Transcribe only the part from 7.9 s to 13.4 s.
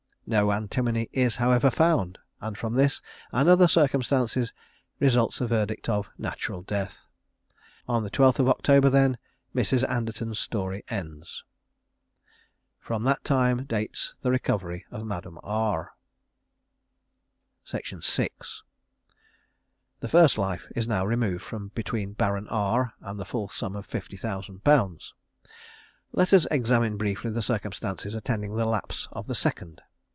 the 12th October, then, Mrs. Anderton's story ends. From that